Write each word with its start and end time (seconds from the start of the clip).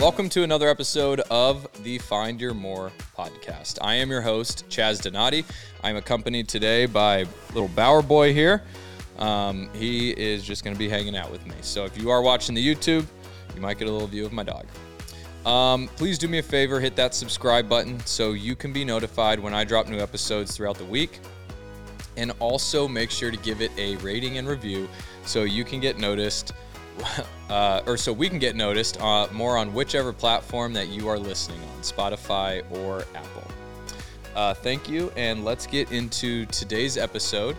Welcome 0.00 0.28
to 0.28 0.44
another 0.44 0.68
episode 0.68 1.18
of 1.28 1.66
the 1.82 1.98
Find 1.98 2.40
Your 2.40 2.54
More 2.54 2.92
podcast. 3.16 3.78
I 3.82 3.96
am 3.96 4.10
your 4.10 4.20
host, 4.20 4.64
Chaz 4.68 5.02
Donati. 5.02 5.44
I'm 5.82 5.96
accompanied 5.96 6.46
today 6.46 6.86
by 6.86 7.26
little 7.52 7.66
Bauer 7.66 8.00
Boy 8.00 8.32
here. 8.32 8.62
Um, 9.18 9.68
he 9.74 10.10
is 10.10 10.44
just 10.44 10.62
going 10.62 10.72
to 10.72 10.78
be 10.78 10.88
hanging 10.88 11.16
out 11.16 11.32
with 11.32 11.44
me. 11.46 11.56
So 11.62 11.84
if 11.84 12.00
you 12.00 12.10
are 12.10 12.22
watching 12.22 12.54
the 12.54 12.64
YouTube, 12.64 13.06
you 13.56 13.60
might 13.60 13.76
get 13.76 13.88
a 13.88 13.90
little 13.90 14.06
view 14.06 14.24
of 14.24 14.32
my 14.32 14.44
dog. 14.44 14.66
Um, 15.44 15.88
please 15.96 16.16
do 16.16 16.28
me 16.28 16.38
a 16.38 16.44
favor, 16.44 16.78
hit 16.78 16.94
that 16.94 17.12
subscribe 17.12 17.68
button 17.68 17.98
so 18.06 18.34
you 18.34 18.54
can 18.54 18.72
be 18.72 18.84
notified 18.84 19.40
when 19.40 19.52
I 19.52 19.64
drop 19.64 19.88
new 19.88 19.98
episodes 19.98 20.56
throughout 20.56 20.78
the 20.78 20.84
week. 20.84 21.18
And 22.16 22.30
also 22.38 22.86
make 22.86 23.10
sure 23.10 23.32
to 23.32 23.36
give 23.38 23.60
it 23.60 23.72
a 23.76 23.96
rating 23.96 24.38
and 24.38 24.46
review 24.46 24.88
so 25.24 25.42
you 25.42 25.64
can 25.64 25.80
get 25.80 25.98
noticed 25.98 26.52
uh, 27.50 27.82
or 27.86 27.96
so 27.96 28.12
we 28.12 28.28
can 28.28 28.38
get 28.38 28.56
noticed 28.56 29.00
uh, 29.00 29.28
more 29.32 29.56
on 29.56 29.72
whichever 29.74 30.12
platform 30.12 30.72
that 30.72 30.88
you 30.88 31.08
are 31.08 31.18
listening 31.18 31.60
on, 31.60 31.80
Spotify 31.82 32.62
or 32.70 33.04
Apple. 33.14 33.44
Uh, 34.34 34.54
thank 34.54 34.88
you, 34.88 35.12
and 35.16 35.44
let's 35.44 35.66
get 35.66 35.90
into 35.90 36.46
today's 36.46 36.96
episode 36.96 37.56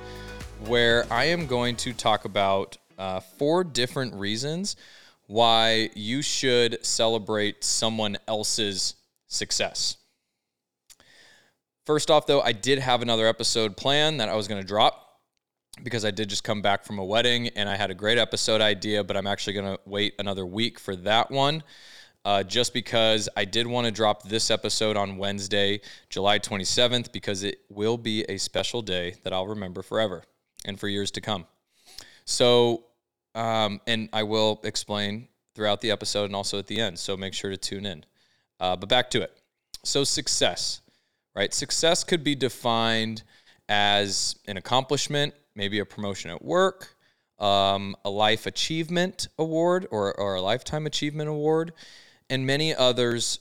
where 0.66 1.06
I 1.12 1.26
am 1.26 1.46
going 1.46 1.76
to 1.78 1.94
talk 1.94 2.26
about 2.26 2.78
uh, 2.98 3.20
four 3.20 3.64
different 3.64 4.14
reasons 4.14 4.76
why 5.28 5.90
you 5.96 6.22
should 6.22 6.84
celebrate 6.86 7.64
someone 7.64 8.18
else's 8.28 8.96
success. 9.28 9.98
First 11.86 12.12
off, 12.12 12.28
though, 12.28 12.42
I 12.42 12.52
did 12.52 12.80
have 12.80 13.02
another 13.02 13.28
episode 13.28 13.76
planned 13.76 14.20
that 14.20 14.30
I 14.30 14.36
was 14.36 14.48
going 14.48 14.62
to 14.62 14.68
drop 14.68 15.09
because 15.84 16.06
I 16.06 16.12
did 16.12 16.30
just 16.30 16.44
come 16.44 16.62
back 16.62 16.84
from 16.84 17.00
a 17.00 17.06
wedding 17.06 17.50
and 17.50 17.70
I 17.70 17.76
had 17.76 17.92
a 17.92 17.94
great 17.94 18.18
episode 18.18 18.62
idea, 18.62 19.04
but 19.04 19.18
I'm 19.18 19.28
actually 19.28 19.54
going 19.54 19.76
to 19.76 19.80
wait 19.86 20.16
another 20.20 20.46
week 20.46 20.80
for 20.80 20.96
that 20.98 21.32
one. 21.32 21.64
Uh, 22.26 22.44
just 22.44 22.74
because 22.74 23.30
I 23.38 23.46
did 23.46 23.66
want 23.66 23.86
to 23.86 23.92
drop 23.92 24.24
this 24.24 24.52
episode 24.52 24.98
on 24.98 25.18
Wednesday, 25.18 25.80
July 26.10 26.38
27th, 26.38 27.12
because 27.14 27.44
it 27.44 27.62
will 27.70 27.98
be 27.98 28.24
a 28.24 28.38
special 28.38 28.82
day 28.82 29.16
that 29.24 29.32
I'll 29.32 29.48
remember 29.48 29.82
forever 29.82 30.24
and 30.66 30.80
for 30.80 30.88
years 30.90 31.12
to 31.12 31.22
come. 31.22 31.46
So, 32.26 32.84
um, 33.36 33.80
and 33.88 34.10
I 34.12 34.24
will 34.24 34.60
explain 34.64 35.30
throughout 35.56 35.82
the 35.82 35.92
episode 35.92 36.26
and 36.26 36.36
also 36.36 36.60
at 36.60 36.68
the 36.68 36.80
end. 36.80 37.00
So 37.00 37.16
make 37.16 37.34
sure 37.34 37.52
to 37.52 37.58
tune 37.58 37.86
in. 37.86 38.06
Uh, 38.60 38.76
but 38.76 38.90
back 38.90 39.10
to 39.12 39.22
it. 39.22 39.32
So, 39.84 40.04
success, 40.04 40.82
right? 41.36 41.54
Success 41.54 42.04
could 42.04 42.24
be 42.24 42.36
defined 42.36 43.24
as 43.70 44.36
an 44.48 44.58
accomplishment, 44.58 45.34
maybe 45.60 45.80
a 45.80 45.86
promotion 45.86 46.32
at 46.32 46.42
work, 46.42 46.96
um, 47.38 47.94
a 48.06 48.10
life 48.10 48.46
achievement 48.46 49.28
award 49.38 49.86
or, 49.92 50.18
or 50.18 50.36
a 50.36 50.42
lifetime 50.42 50.86
achievement 50.86 51.30
award, 51.30 51.74
and 52.30 52.48
many 52.48 52.74
others 52.74 53.40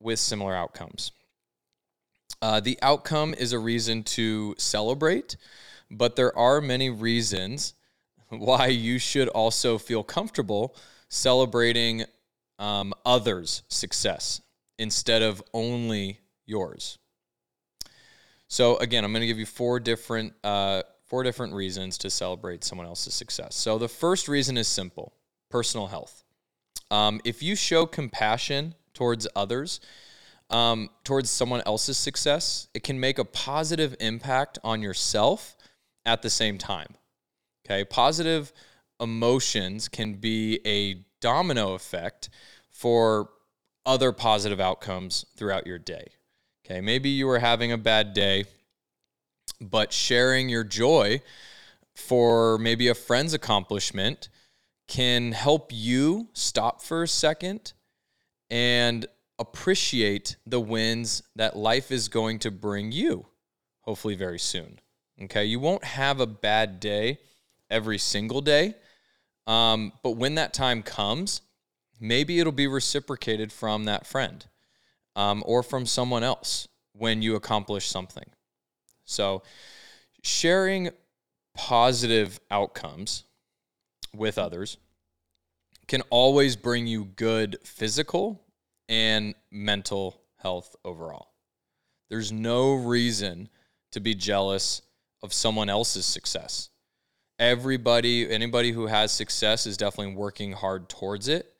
with 0.00 0.18
similar 0.18 0.52
outcomes. 0.52 1.12
Uh, 2.42 2.58
the 2.58 2.76
outcome 2.82 3.34
is 3.38 3.52
a 3.52 3.58
reason 3.58 4.02
to 4.02 4.54
celebrate, 4.58 5.36
but 5.92 6.16
there 6.16 6.36
are 6.36 6.60
many 6.60 6.90
reasons 6.90 7.74
why 8.30 8.66
you 8.66 8.98
should 8.98 9.28
also 9.28 9.78
feel 9.78 10.02
comfortable 10.02 10.74
celebrating 11.08 12.04
um, 12.58 12.92
others' 13.06 13.62
success 13.68 14.40
instead 14.76 15.22
of 15.22 15.40
only 15.54 16.18
yours. 16.46 16.98
So, 18.48 18.76
again, 18.78 19.04
I'm 19.04 19.12
going 19.12 19.20
to 19.20 19.28
give 19.28 19.38
you 19.38 19.46
four 19.46 19.78
different 19.78 20.32
uh, 20.42 20.82
four 21.10 21.24
different 21.24 21.52
reasons 21.52 21.98
to 21.98 22.08
celebrate 22.08 22.62
someone 22.62 22.86
else's 22.86 23.12
success. 23.12 23.56
So 23.56 23.78
the 23.78 23.88
first 23.88 24.28
reason 24.28 24.56
is 24.56 24.68
simple 24.68 25.12
personal 25.50 25.88
health. 25.88 26.22
Um, 26.92 27.20
if 27.24 27.42
you 27.42 27.56
show 27.56 27.84
compassion 27.84 28.76
towards 28.94 29.26
others, 29.34 29.80
um, 30.50 30.88
towards 31.02 31.28
someone 31.28 31.62
else's 31.66 31.98
success, 31.98 32.68
it 32.74 32.84
can 32.84 33.00
make 33.00 33.18
a 33.18 33.24
positive 33.24 33.96
impact 33.98 34.60
on 34.62 34.82
yourself 34.82 35.56
at 36.06 36.22
the 36.22 36.30
same 36.30 36.58
time. 36.58 36.94
Okay, 37.66 37.84
positive 37.84 38.52
emotions 39.00 39.88
can 39.88 40.14
be 40.14 40.60
a 40.64 41.04
domino 41.20 41.74
effect 41.74 42.30
for 42.70 43.30
other 43.84 44.12
positive 44.12 44.60
outcomes 44.60 45.26
throughout 45.36 45.66
your 45.66 45.78
day. 45.78 46.06
Okay, 46.64 46.80
maybe 46.80 47.08
you 47.08 47.26
were 47.26 47.40
having 47.40 47.72
a 47.72 47.78
bad 47.78 48.14
day 48.14 48.44
but 49.60 49.92
sharing 49.92 50.48
your 50.48 50.64
joy 50.64 51.20
for 51.94 52.58
maybe 52.58 52.88
a 52.88 52.94
friend's 52.94 53.34
accomplishment 53.34 54.28
can 54.88 55.32
help 55.32 55.70
you 55.72 56.28
stop 56.32 56.82
for 56.82 57.02
a 57.02 57.08
second 57.08 57.72
and 58.50 59.06
appreciate 59.38 60.36
the 60.46 60.60
wins 60.60 61.22
that 61.36 61.56
life 61.56 61.90
is 61.90 62.08
going 62.08 62.38
to 62.40 62.50
bring 62.50 62.90
you, 62.90 63.26
hopefully, 63.82 64.14
very 64.14 64.38
soon. 64.38 64.80
Okay, 65.22 65.44
you 65.44 65.60
won't 65.60 65.84
have 65.84 66.20
a 66.20 66.26
bad 66.26 66.80
day 66.80 67.18
every 67.70 67.98
single 67.98 68.40
day, 68.40 68.74
um, 69.46 69.92
but 70.02 70.12
when 70.12 70.34
that 70.34 70.52
time 70.52 70.82
comes, 70.82 71.42
maybe 72.00 72.40
it'll 72.40 72.52
be 72.52 72.66
reciprocated 72.66 73.52
from 73.52 73.84
that 73.84 74.06
friend 74.06 74.46
um, 75.14 75.42
or 75.46 75.62
from 75.62 75.86
someone 75.86 76.24
else 76.24 76.66
when 76.92 77.22
you 77.22 77.36
accomplish 77.36 77.86
something. 77.86 78.24
So, 79.10 79.42
sharing 80.22 80.90
positive 81.54 82.38
outcomes 82.50 83.24
with 84.14 84.38
others 84.38 84.76
can 85.88 86.02
always 86.10 86.54
bring 86.54 86.86
you 86.86 87.04
good 87.04 87.58
physical 87.64 88.40
and 88.88 89.34
mental 89.50 90.20
health 90.36 90.76
overall. 90.84 91.32
There's 92.08 92.30
no 92.30 92.74
reason 92.74 93.48
to 93.92 94.00
be 94.00 94.14
jealous 94.14 94.82
of 95.22 95.32
someone 95.32 95.68
else's 95.68 96.06
success. 96.06 96.70
Everybody, 97.38 98.30
anybody 98.30 98.70
who 98.70 98.86
has 98.86 99.10
success 99.10 99.66
is 99.66 99.76
definitely 99.76 100.14
working 100.14 100.52
hard 100.52 100.88
towards 100.88 101.26
it. 101.26 101.52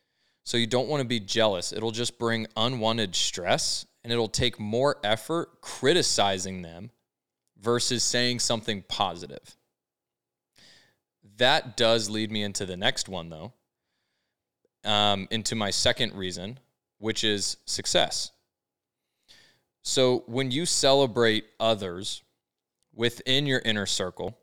So 0.44 0.56
you 0.56 0.66
don't 0.66 0.88
want 0.88 1.00
to 1.00 1.08
be 1.08 1.20
jealous. 1.20 1.72
It'll 1.72 1.90
just 1.90 2.18
bring 2.18 2.46
unwanted 2.56 3.16
stress 3.16 3.86
and 4.04 4.12
it'll 4.12 4.28
take 4.28 4.60
more 4.60 4.98
effort 5.02 5.60
criticizing 5.60 6.62
them 6.62 6.90
versus 7.60 8.02
saying 8.02 8.38
something 8.38 8.82
positive. 8.88 9.56
That 11.36 11.76
does 11.76 12.10
lead 12.10 12.30
me 12.30 12.42
into 12.42 12.66
the 12.66 12.76
next 12.76 13.08
one, 13.08 13.30
though, 13.30 13.52
um, 14.84 15.28
into 15.30 15.54
my 15.54 15.70
second 15.70 16.14
reason, 16.14 16.58
which 16.98 17.24
is 17.24 17.56
success. 17.66 18.30
So 19.82 20.24
when 20.26 20.50
you 20.50 20.66
celebrate 20.66 21.44
others 21.58 22.22
within 22.94 23.46
your 23.46 23.60
inner 23.60 23.86
circle, 23.86 24.38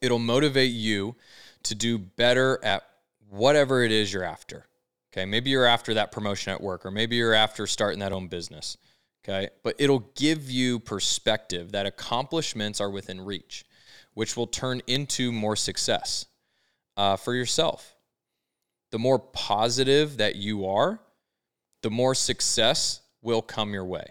it'll 0.00 0.18
motivate 0.18 0.72
you 0.72 1.16
to 1.64 1.74
do 1.74 1.98
better 1.98 2.62
at 2.62 2.84
whatever 3.30 3.82
it 3.82 3.90
is 3.90 4.12
you're 4.12 4.22
after. 4.22 4.66
Okay, 5.12 5.24
maybe 5.24 5.50
you're 5.50 5.64
after 5.64 5.94
that 5.94 6.12
promotion 6.12 6.52
at 6.52 6.60
work, 6.60 6.84
or 6.84 6.90
maybe 6.90 7.16
you're 7.16 7.34
after 7.34 7.66
starting 7.66 8.00
that 8.00 8.12
own 8.12 8.28
business. 8.28 8.76
Okay. 9.24 9.48
But 9.62 9.76
it'll 9.78 10.10
give 10.16 10.50
you 10.50 10.78
perspective 10.78 11.72
that 11.72 11.86
accomplishments 11.86 12.80
are 12.80 12.90
within 12.90 13.20
reach, 13.20 13.64
which 14.12 14.36
will 14.36 14.46
turn 14.46 14.82
into 14.86 15.32
more 15.32 15.56
success 15.56 16.26
uh, 16.96 17.16
for 17.16 17.34
yourself. 17.34 17.96
The 18.90 18.98
more 18.98 19.18
positive 19.18 20.18
that 20.18 20.36
you 20.36 20.66
are, 20.66 21.00
the 21.82 21.90
more 21.90 22.14
success 22.14 23.00
will 23.22 23.42
come 23.42 23.72
your 23.72 23.84
way. 23.84 24.06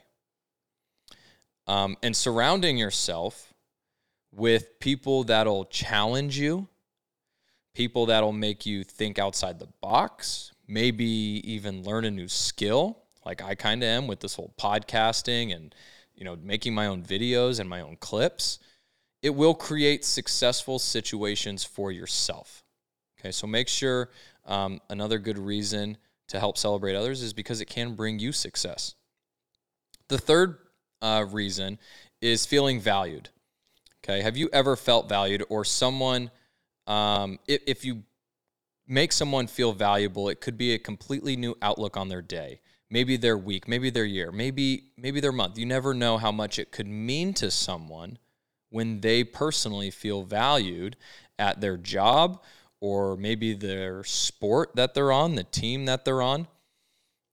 Um, 1.68 1.96
and 2.04 2.16
surrounding 2.16 2.78
yourself 2.78 3.54
with 4.32 4.80
people 4.80 5.24
that'll 5.24 5.66
challenge 5.66 6.38
you, 6.38 6.68
people 7.76 8.08
that'll 8.08 8.34
make 8.34 8.66
you 8.66 8.84
think 8.84 9.20
outside 9.20 9.60
the 9.60 9.70
box, 9.80 10.52
maybe 10.68 11.06
even 11.06 11.84
learn 11.84 12.04
a 12.04 12.12
new 12.12 12.28
skill 12.28 13.03
like 13.26 13.42
I 13.42 13.56
kind 13.56 13.84
of 13.84 13.88
am 13.88 14.08
with 14.08 14.20
this 14.20 14.36
whole 14.36 14.54
podcasting 14.60 15.56
and 15.56 15.74
you 16.16 16.24
know 16.24 16.36
making 16.36 16.74
my 16.74 16.88
own 16.88 17.04
videos 17.04 17.60
and 17.60 17.70
my 17.70 17.82
own 17.82 17.98
clips, 17.98 18.60
it 19.22 19.32
will 19.32 19.54
create 19.54 20.06
successful 20.06 20.80
situations 20.80 21.64
for 21.64 21.92
yourself. 21.92 22.64
Okay, 23.20 23.32
so 23.32 23.48
make 23.48 23.68
sure 23.68 24.10
um, 24.46 24.82
another 24.90 25.18
good 25.18 25.38
reason 25.38 25.98
to 26.28 26.40
help 26.40 26.58
celebrate 26.58 26.96
others 26.96 27.22
is 27.22 27.34
because 27.34 27.62
it 27.62 27.66
can 27.66 27.96
bring 27.96 28.20
you 28.20 28.32
success. 28.32 28.96
The 30.10 30.18
third 30.18 30.58
uh, 31.02 31.26
reason 31.32 31.80
is 32.22 32.46
feeling 32.46 32.80
valued. 32.80 33.30
Okay, 34.04 34.22
have 34.22 34.36
you 34.36 34.50
ever 34.52 34.76
felt 34.76 35.08
valued 35.08 35.46
or 35.48 35.64
someone, 35.64 36.30
um, 36.88 37.40
if, 37.48 37.62
if 37.66 37.86
you 37.86 38.04
make 38.86 39.14
someone 39.14 39.48
feel 39.48 39.72
valuable, 39.72 40.28
it 40.28 40.42
could 40.42 40.58
be 40.58 40.74
a 40.74 40.78
completely 40.78 41.38
new 41.38 41.56
outlook 41.62 41.96
on 41.96 42.10
their 42.10 42.22
day 42.22 42.60
maybe 42.94 43.18
their 43.18 43.38
week, 43.38 43.68
maybe 43.68 43.90
their 43.90 44.06
year, 44.06 44.32
maybe 44.32 44.84
maybe 44.98 45.20
their 45.20 45.32
month. 45.32 45.58
You 45.58 45.66
never 45.66 45.96
know 45.96 46.20
how 46.20 46.32
much 46.32 46.60
it 46.60 46.72
could 46.72 46.88
mean 46.88 47.34
to 47.34 47.50
someone 47.50 48.20
when 48.70 49.02
they 49.02 49.24
personally 49.24 49.90
feel 49.90 50.22
valued 50.22 50.96
at 51.40 51.60
their 51.60 51.76
job 51.76 52.44
or 52.80 53.18
maybe 53.18 53.56
their 53.56 54.04
sport 54.04 54.76
that 54.76 54.94
they're 54.94 55.12
on, 55.12 55.34
the 55.34 55.44
team 55.44 55.86
that 55.86 56.06
they're 56.06 56.22
on. 56.22 56.48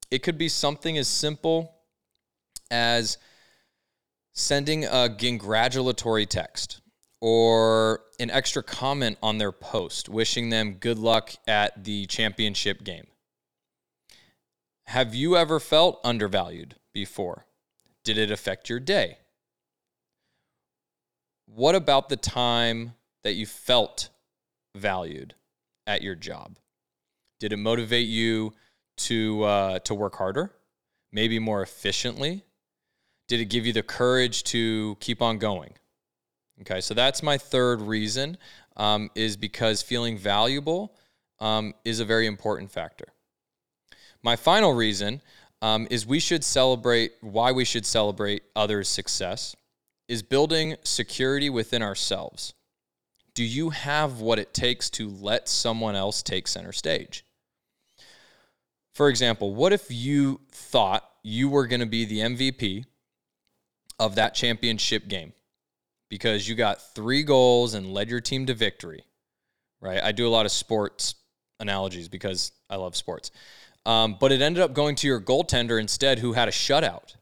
It 0.09 0.23
could 0.23 0.37
be 0.37 0.49
something 0.49 0.97
as 0.97 1.07
simple 1.07 1.75
as 2.71 3.19
sending 4.33 4.85
a 4.85 5.15
congratulatory 5.15 6.25
text 6.25 6.81
or 7.21 8.01
an 8.19 8.31
extra 8.31 8.63
comment 8.63 9.19
on 9.21 9.37
their 9.37 9.51
post, 9.51 10.09
wishing 10.09 10.49
them 10.49 10.73
good 10.79 10.97
luck 10.97 11.33
at 11.47 11.83
the 11.83 12.07
championship 12.07 12.83
game. 12.83 13.10
Have 14.91 15.15
you 15.15 15.37
ever 15.37 15.61
felt 15.61 16.01
undervalued 16.03 16.75
before? 16.91 17.45
Did 18.03 18.17
it 18.17 18.29
affect 18.29 18.67
your 18.67 18.81
day? 18.81 19.19
What 21.45 21.75
about 21.75 22.09
the 22.09 22.17
time 22.17 22.95
that 23.23 23.35
you 23.35 23.45
felt 23.45 24.09
valued 24.75 25.33
at 25.87 26.01
your 26.01 26.15
job? 26.15 26.57
Did 27.39 27.53
it 27.53 27.57
motivate 27.57 28.09
you 28.09 28.51
to 29.07 29.43
uh, 29.43 29.79
to 29.79 29.95
work 29.95 30.17
harder, 30.17 30.51
maybe 31.13 31.39
more 31.39 31.61
efficiently? 31.61 32.43
Did 33.29 33.39
it 33.39 33.45
give 33.45 33.65
you 33.65 33.71
the 33.71 33.83
courage 33.83 34.43
to 34.55 34.97
keep 34.99 35.21
on 35.21 35.37
going? 35.37 35.71
Okay, 36.59 36.81
so 36.81 36.93
that's 36.93 37.23
my 37.23 37.37
third 37.37 37.79
reason 37.79 38.37
um, 38.75 39.09
is 39.15 39.37
because 39.37 39.81
feeling 39.81 40.17
valuable 40.17 40.93
um, 41.39 41.75
is 41.85 42.01
a 42.01 42.05
very 42.05 42.27
important 42.27 42.69
factor. 42.71 43.05
My 44.23 44.35
final 44.35 44.73
reason 44.73 45.21
um, 45.61 45.87
is 45.89 46.05
we 46.05 46.19
should 46.19 46.43
celebrate 46.43 47.13
why 47.21 47.51
we 47.51 47.65
should 47.65 47.85
celebrate 47.85 48.43
others' 48.55 48.89
success 48.89 49.55
is 50.07 50.21
building 50.21 50.75
security 50.83 51.49
within 51.49 51.81
ourselves. 51.81 52.53
Do 53.33 53.43
you 53.43 53.69
have 53.69 54.19
what 54.19 54.39
it 54.39 54.53
takes 54.53 54.89
to 54.91 55.09
let 55.09 55.47
someone 55.47 55.95
else 55.95 56.21
take 56.21 56.47
center 56.47 56.73
stage? 56.73 57.25
For 58.93 59.07
example, 59.07 59.55
what 59.55 59.71
if 59.71 59.85
you 59.89 60.41
thought 60.51 61.07
you 61.23 61.49
were 61.49 61.65
going 61.65 61.79
to 61.79 61.85
be 61.85 62.05
the 62.05 62.19
MVP 62.19 62.85
of 63.99 64.15
that 64.15 64.33
championship 64.33 65.07
game 65.07 65.33
because 66.09 66.47
you 66.47 66.55
got 66.55 66.81
three 66.93 67.23
goals 67.23 67.73
and 67.73 67.93
led 67.93 68.09
your 68.09 68.19
team 68.19 68.45
to 68.47 68.53
victory, 68.53 69.05
right? 69.79 70.03
I 70.03 70.11
do 70.11 70.27
a 70.27 70.29
lot 70.29 70.45
of 70.45 70.51
sports 70.51 71.15
analogies 71.59 72.09
because 72.09 72.51
I 72.69 72.75
love 72.75 72.95
sports. 72.97 73.31
Um, 73.85 74.17
but 74.19 74.31
it 74.31 74.41
ended 74.41 74.61
up 74.61 74.73
going 74.73 74.95
to 74.97 75.07
your 75.07 75.19
goaltender 75.19 75.79
instead, 75.79 76.19
who 76.19 76.33
had 76.33 76.47
a 76.47 76.51
shutout, 76.51 77.15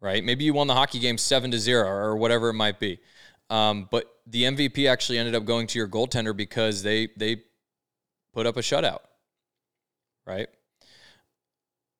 right? 0.00 0.22
Maybe 0.24 0.44
you 0.44 0.52
won 0.52 0.66
the 0.66 0.74
hockey 0.74 0.98
game 0.98 1.18
seven 1.18 1.50
to 1.52 1.58
zero 1.58 1.88
or 1.88 2.16
whatever 2.16 2.48
it 2.48 2.54
might 2.54 2.80
be. 2.80 2.98
Um, 3.50 3.88
but 3.90 4.06
the 4.26 4.44
MVP 4.44 4.88
actually 4.88 5.18
ended 5.18 5.34
up 5.34 5.44
going 5.44 5.66
to 5.68 5.78
your 5.78 5.88
goaltender 5.88 6.36
because 6.36 6.82
they 6.82 7.08
they 7.16 7.42
put 8.32 8.46
up 8.46 8.56
a 8.56 8.60
shutout, 8.60 9.00
right? 10.26 10.48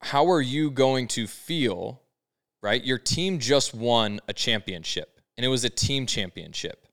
How 0.01 0.31
are 0.31 0.41
you 0.41 0.71
going 0.71 1.09
to 1.09 1.27
feel, 1.27 2.03
right? 2.63 2.83
Your 2.83 2.99
team 2.99 3.39
just 3.39 3.75
won 3.75 4.21
a 4.29 4.33
championship, 4.33 5.21
and 5.37 5.45
it 5.45 5.49
was 5.49 5.65
a 5.65 5.71
team 5.71 6.07
championship, 6.07 6.87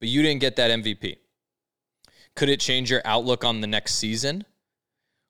but 0.00 0.08
you 0.08 0.22
didn't 0.22 0.40
get 0.40 0.56
that 0.56 0.70
MVP. 0.70 1.16
Could 2.36 2.48
it 2.48 2.58
change 2.58 2.90
your 2.90 3.02
outlook 3.04 3.44
on 3.44 3.60
the 3.60 3.68
next 3.68 3.94
season? 3.94 4.44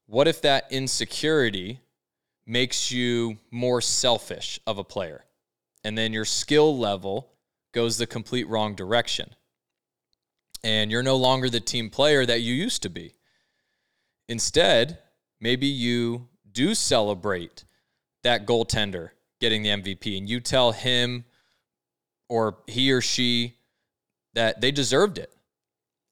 What 0.06 0.28
if 0.28 0.42
that 0.42 0.66
insecurity 0.70 1.80
makes 2.46 2.90
you 2.90 3.38
more 3.50 3.80
selfish 3.80 4.60
of 4.66 4.78
a 4.78 4.84
player? 4.84 5.24
And 5.82 5.96
then 5.96 6.12
your 6.12 6.24
skill 6.24 6.76
level 6.76 7.30
goes 7.72 7.98
the 7.98 8.06
complete 8.06 8.48
wrong 8.48 8.74
direction. 8.74 9.34
And 10.62 10.90
you're 10.90 11.02
no 11.02 11.16
longer 11.16 11.50
the 11.50 11.60
team 11.60 11.90
player 11.90 12.24
that 12.24 12.40
you 12.40 12.54
used 12.54 12.82
to 12.82 12.88
be. 12.88 13.14
Instead, 14.28 14.98
maybe 15.40 15.66
you 15.66 16.28
do 16.50 16.74
celebrate 16.74 17.64
that 18.22 18.46
goaltender 18.46 19.10
getting 19.40 19.62
the 19.62 19.68
MVP 19.70 20.16
and 20.16 20.28
you 20.28 20.40
tell 20.40 20.72
him 20.72 21.24
or 22.28 22.58
he 22.66 22.92
or 22.92 23.02
she 23.02 23.56
that 24.32 24.60
they 24.60 24.70
deserved 24.70 25.18
it. 25.18 25.34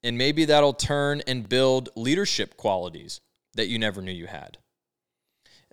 And 0.02 0.18
maybe 0.18 0.44
that'll 0.44 0.74
turn 0.74 1.22
and 1.26 1.48
build 1.48 1.88
leadership 1.96 2.56
qualities 2.56 3.20
that 3.54 3.68
you 3.68 3.78
never 3.78 4.00
knew 4.00 4.12
you 4.12 4.26
had. 4.26 4.58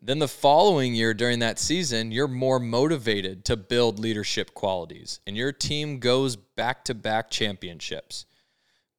Then 0.01 0.19
the 0.19 0.27
following 0.27 0.95
year 0.95 1.13
during 1.13 1.39
that 1.39 1.59
season, 1.59 2.11
you're 2.11 2.27
more 2.27 2.59
motivated 2.59 3.43
to 3.45 3.57
build 3.57 3.99
leadership 3.99 4.53
qualities, 4.53 5.19
and 5.27 5.35
your 5.35 5.51
team 5.51 5.99
goes 5.99 6.35
back 6.35 6.85
to 6.85 6.93
back 6.93 7.29
championships 7.29 8.25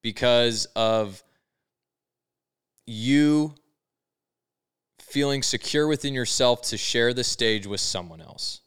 because 0.03 0.67
of 0.77 1.23
you 2.87 3.55
feeling 4.99 5.43
secure 5.43 5.87
within 5.87 6.13
yourself 6.13 6.63
to 6.63 6.77
share 6.77 7.15
the 7.15 7.25
stage 7.25 7.67
with 7.67 7.81
someone 7.81 8.21
else. 8.21 8.61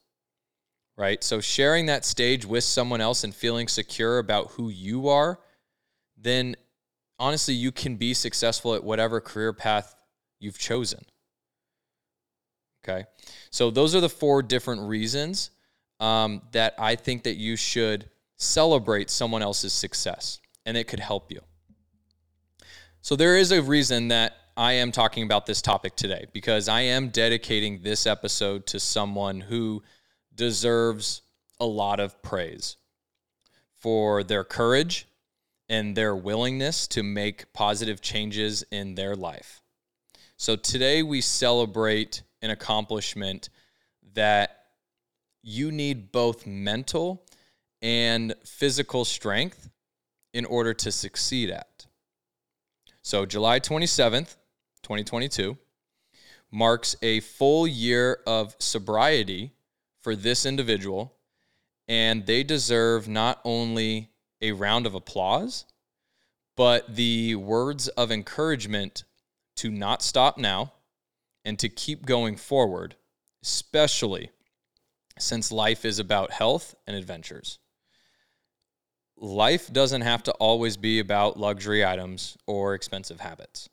Right? 0.98 1.24
So, 1.24 1.42
sharing 1.42 1.88
that 1.88 2.06
stage 2.06 2.46
with 2.46 2.64
someone 2.64 3.02
else 3.02 3.24
and 3.24 3.34
feeling 3.34 3.68
secure 3.68 4.20
about 4.20 4.52
who 4.52 4.70
you 4.70 5.08
are, 5.08 5.40
then 6.18 6.56
honestly, 7.18 7.56
you 7.56 7.72
can 7.72 7.96
be 7.96 8.14
successful 8.14 8.76
at 8.76 8.84
whatever 8.84 9.20
career 9.20 9.54
path 9.54 9.96
you've 10.40 10.58
chosen. 10.58 11.06
Okay. 12.84 13.06
So 13.50 13.72
those 13.72 13.96
are 13.96 14.02
the 14.02 14.10
four 14.10 14.44
different 14.44 14.82
reasons 14.82 15.52
um, 16.00 16.42
that 16.52 16.76
I 16.78 16.96
think 16.96 17.24
that 17.24 17.36
you 17.36 17.56
should 17.56 18.10
celebrate 18.38 19.10
someone 19.10 19.42
else's 19.42 19.74
success 19.74 20.40
and 20.66 20.76
it 20.76 20.88
could 20.88 21.00
help 21.00 21.32
you. 21.32 21.40
So 23.02 23.16
there 23.16 23.38
is 23.38 23.52
a 23.52 23.62
reason 23.62 24.10
that 24.10 24.34
I 24.56 24.74
am 24.74 24.92
talking 24.92 25.24
about 25.24 25.46
this 25.46 25.62
topic 25.62 25.96
today 25.96 26.26
because 26.32 26.68
I 26.68 26.82
am 26.82 27.10
dedicating 27.10 27.82
this 27.82 28.06
episode 28.06 28.66
to 28.68 28.80
someone 28.80 29.42
who 29.42 29.82
deserves 30.36 31.22
a 31.60 31.66
lot 31.66 32.00
of 32.00 32.22
praise 32.22 32.78
for 33.74 34.24
their 34.24 34.44
courage 34.44 35.08
and 35.70 35.96
their 35.96 36.16
willingness 36.16 36.88
to 36.88 37.04
make 37.04 37.52
positive 37.54 38.02
changes 38.02 38.64
in 38.72 38.96
their 38.96 39.16
life. 39.16 39.63
So 40.44 40.58
today 40.58 41.04
we 41.04 41.22
celebrate 41.22 42.22
an 42.42 42.50
accomplishment 42.50 43.48
that 44.12 44.66
you 45.42 45.72
need 45.72 46.12
both 46.12 46.46
mental 46.46 47.24
and 47.82 48.36
physical 48.44 49.06
strength 49.06 49.70
in 50.34 50.44
order 50.44 50.74
to 50.74 50.92
succeed 50.92 51.50
at. 51.50 51.86
So, 53.02 53.26
July 53.26 53.62
27th, 53.62 54.36
2022, 54.82 55.58
marks 56.52 56.98
a 57.02 57.22
full 57.22 57.66
year 57.66 58.20
of 58.28 58.54
sobriety 58.60 59.54
for 60.02 60.14
this 60.14 60.46
individual, 60.46 61.16
and 61.88 62.26
they 62.26 62.44
deserve 62.44 63.08
not 63.08 63.40
only 63.46 64.10
a 64.42 64.52
round 64.52 64.88
of 64.88 64.94
applause, 64.94 65.64
but 66.58 66.98
the 66.98 67.36
words 67.36 67.88
of 67.88 68.12
encouragement 68.12 69.06
to 69.58 69.70
not 69.70 70.02
stop 70.02 70.38
now 70.38 70.74
and 71.46 71.60
to 71.60 71.70
keep 71.70 72.06
going 72.06 72.36
forward, 72.36 72.96
especially 73.44 74.32
since 75.20 75.52
life 75.52 75.86
is 75.86 76.00
about 76.00 76.32
health 76.32 76.76
and 76.88 76.96
adventures. 76.96 77.60
Life 79.16 79.72
doesn't 79.72 80.02
have 80.02 80.24
to 80.24 80.32
always 80.34 80.76
be 80.76 81.00
about 81.00 81.40
luxury 81.40 81.86
items 81.86 82.38
or 82.48 82.74
expensive 82.74 83.20
habits. 83.20 83.70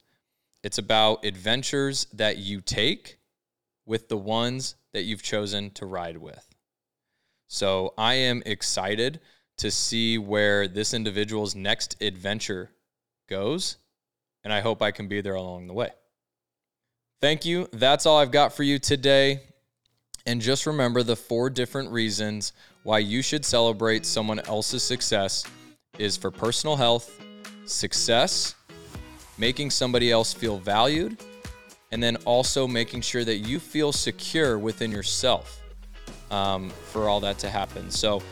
It's 0.63 0.79
about 0.79 1.25
adventures 1.25 2.07
that 2.13 2.39
you 2.39 2.61
take 2.61 3.19
with 3.87 4.09
the 4.09 4.19
ones 4.19 4.77
that 4.93 5.03
you've 5.03 5.23
chosen 5.23 5.71
to 5.71 5.87
ride 5.87 6.19
with. 6.19 6.47
So 7.49 7.95
I 7.97 8.15
am 8.15 8.43
excited 8.47 9.21
to 9.59 9.71
see 9.71 10.19
where 10.19 10.69
this 10.69 10.95
individual's 10.95 11.55
next 11.55 12.01
adventure 12.01 12.71
goes, 13.29 13.77
and 14.45 14.53
I 14.53 14.61
hope 14.61 14.83
I 14.83 14.91
can 14.91 15.09
be 15.09 15.21
there 15.21 15.35
along 15.35 15.67
the 15.67 15.75
way. 15.75 15.91
Thank 17.21 17.45
you. 17.45 17.69
That's 17.73 18.07
all 18.07 18.19
I've 18.19 18.31
got 18.31 18.53
for 18.53 18.63
you 18.63 18.79
today. 18.79 19.43
And 20.27 20.41
just 20.41 20.67
remember 20.67 21.03
the 21.03 21.17
four 21.17 21.51
different 21.51 21.91
reasons 21.91 22.53
why 22.83 22.99
you 22.99 23.23
should 23.23 23.45
celebrate 23.45 24.07
someone 24.07 24.41
else's 24.41 24.83
success 24.83 25.45
is 25.99 26.17
for 26.17 26.31
personal 26.31 26.77
health, 26.77 27.21
success, 27.67 28.55
making 29.39 29.71
somebody 29.71 30.11
else 30.11 30.33
feel 30.33 30.59
valued, 30.59 31.19
and 31.93 32.03
then 32.03 32.17
also 32.25 32.67
making 32.67 33.01
sure 33.01 33.25
that 33.25 33.39
you 33.39 33.59
feel 33.59 33.93
secure 33.93 34.59
within 34.59 34.91
yourself 34.91 35.63
um, 36.31 36.71
for 36.71 37.09
all 37.09 37.21
that 37.21 37.39
to 37.39 37.51
happen. 37.51 37.91
So 37.91 38.23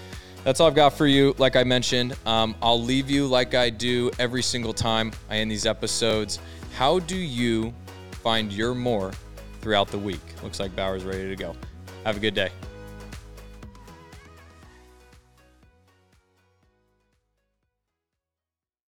that's 0.44 0.60
all 0.60 0.68
I've 0.68 0.74
got 0.74 0.90
for 0.90 1.06
you. 1.06 1.34
Like 1.38 1.56
I 1.56 1.64
mentioned, 1.64 2.16
um, 2.26 2.54
I'll 2.62 2.82
leave 2.82 3.10
you 3.10 3.26
like 3.26 3.54
I 3.54 3.70
do 3.70 4.10
every 4.18 4.42
single 4.42 4.72
time 4.72 5.12
I 5.28 5.38
end 5.38 5.50
these 5.50 5.66
episodes. 5.66 6.38
How 6.74 6.98
do 7.00 7.16
you 7.16 7.74
find 8.22 8.52
your 8.52 8.74
more 8.74 9.12
throughout 9.60 9.88
the 9.88 9.98
week. 9.98 10.20
Looks 10.42 10.60
like 10.60 10.74
Bauer's 10.74 11.04
ready 11.04 11.28
to 11.28 11.36
go. 11.36 11.54
Have 12.04 12.16
a 12.16 12.20
good 12.20 12.34
day. 12.34 12.50